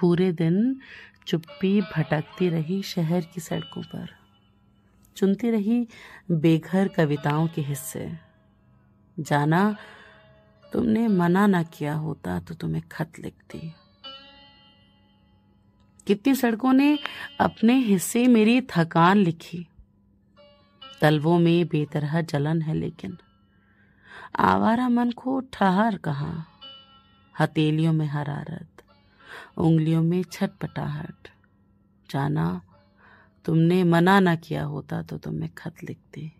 [0.00, 0.80] पूरे दिन
[1.26, 4.08] चुप्पी भटकती रही शहर की सड़कों पर।
[5.16, 5.88] चुनती रही
[6.30, 8.12] बेघर कविताओं के हिस्से।
[9.18, 9.76] जाना,
[10.72, 13.72] तुमने मना ना किया होता तो तुम्हें खत लिखती।
[16.06, 16.98] कितनी सड़कों ने
[17.40, 19.68] अपने हिस्से मेरी थकान लिखी।
[21.00, 23.18] तलवों में बेतरह जलन है लेकिन।
[24.38, 26.44] आवारा मन को ठहर कहा?
[27.40, 28.75] हथेलियों में हरारत।
[29.56, 31.28] उंगलियों में छटपटाहट।
[32.10, 32.60] जाना,
[33.44, 36.32] तुमने मना ना किया होता तो तुम्हें खत लिखती।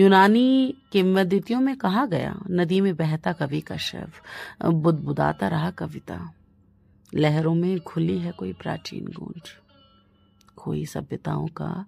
[0.00, 4.10] यूनानी किंवदंतियों में कहा गया, नदी में बहता कवि का शव,
[4.64, 6.32] बुदबुदाता रहा कविता।
[7.14, 9.42] लहरों में खुली है कोई प्राचीन गूंज।
[10.58, 11.86] खोई सभ्यताओं का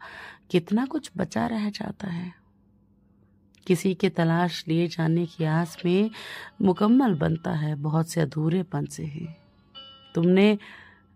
[0.50, 2.34] कितना कुछ बचा रह जाता है।
[3.66, 6.10] किसी के तलाश लिए जाने की आस में
[6.62, 9.28] मुकम्मल बनता है, बहुत से अधूरेपन से ही।
[10.14, 10.58] तुमने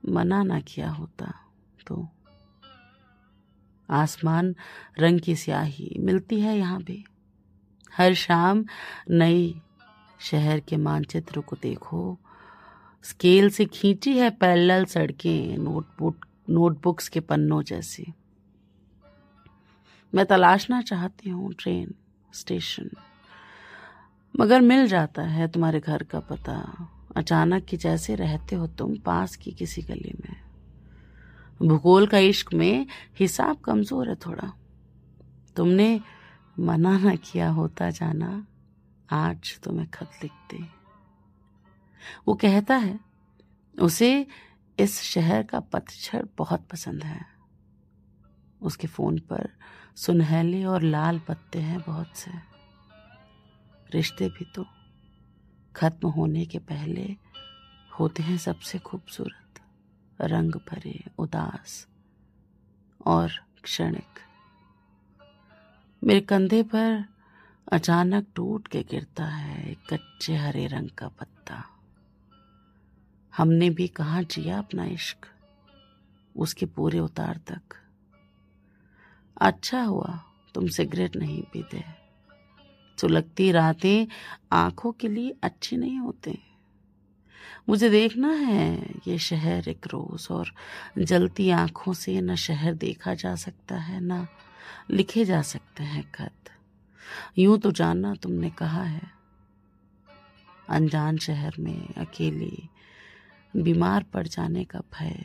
[0.08, 1.32] मना ना किया होता
[1.86, 2.08] तो
[3.90, 4.54] आसमान
[4.98, 7.04] रंग की स्याही मिलती है यहाँ भी
[7.96, 8.64] हर शाम
[9.10, 9.62] नई
[10.20, 12.18] शहर के मानचित्र को देखो।
[13.04, 18.12] स्केल से खींची है पैरेलल सड़कें, नोटबुक, नोटबुक्स के पन्नों जैसी।
[20.14, 21.94] मैं तलाशना चाहती हूँ ट्रेन,
[22.34, 22.90] स्टेशन।
[24.40, 29.36] मगर मिल जाता है तुम्हारे घर का पता। अचानक कि जैसे रहते हो तुम पास
[29.36, 30.36] की किसी गली में।
[31.68, 32.86] भूगोल का इश्क में
[33.18, 34.52] हिसाब कमज़ोर है थोड़ा।
[35.56, 36.00] तुमने
[36.60, 38.46] मना ना किया होता जाना,
[39.10, 40.58] आज तुम्हें खत लिखते।
[42.28, 43.00] वो कहता है,
[43.80, 44.26] उसे
[44.78, 47.20] इस शहर का पतझड़ बहुत पसंद है।
[48.62, 49.48] उसके फ़ोन पर
[49.96, 52.30] सुनहले और लाल पत्ते हैं बहुत से।
[53.94, 54.66] रिश्ते भी तो
[55.76, 57.16] खत्म होने के पहले
[58.00, 59.60] होते हैं सबसे खूबसूरत,
[60.20, 61.88] रंग भरे, उदास
[63.06, 63.32] और
[63.62, 64.20] क्षणिक।
[66.04, 67.04] मेरे कंधे पर
[67.72, 71.64] अचानक टूट के गिरता है एक कच्चे हरे रंग का पत्ता।
[73.36, 75.26] हमने भी कहा, जिया अपना इश्क,
[76.36, 77.62] उसके पूरे उतार तक।
[79.40, 82.05] अच्छा हुआ, तुम सिगरेट नहीं पीते।
[83.00, 84.06] सुलगती रातें
[84.52, 86.38] आँखों के लिए अच्छी नहीं होते।
[87.68, 90.52] मुझे देखना है, ये शहर एक रोज और
[90.98, 94.26] जलती आँखों से न शहर देखा जा सकता है, न
[94.90, 96.32] लिखे जा सकते हैं खत।
[97.38, 99.02] यूँ तो जानना तुमने कहा है।
[100.68, 102.68] अनजान शहर में अकेली
[103.56, 105.24] बीमार पड़ जाने का भय।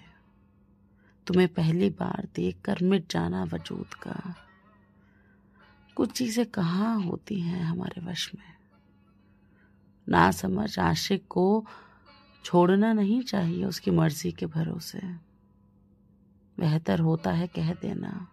[1.27, 4.35] तुम्हें पहली बार देखकर मिट जाना वजूद का।
[5.95, 8.53] कुछ चीज़ें कहाँ होती हैं हमारे वश में?
[10.09, 11.65] ना समझ आशिक को
[12.45, 14.99] छोड़ना नहीं चाहिए उसकी मर्ज़ी के भरोसे।
[16.59, 18.27] बेहतर होता है कह देना।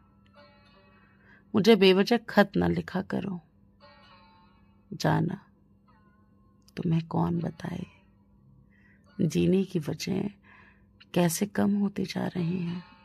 [1.55, 3.41] मुझे बेवजह खत न लिखा करो।
[4.93, 5.47] जाना,
[6.77, 7.87] तुम्हें कौन बताए?
[9.21, 10.31] जीने की वजह
[11.15, 12.98] कैसे कम होती जा रही हैं?